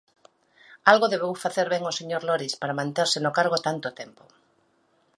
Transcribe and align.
Algo 0.91 1.11
debeu 1.13 1.33
facer 1.43 1.67
ben 1.73 1.83
o 1.91 1.95
señor 1.99 2.21
Lores 2.25 2.53
para 2.61 2.77
manterse 2.79 3.17
no 3.21 3.35
cargo 3.37 3.57
tanto 3.67 3.87
tempo. 4.01 4.23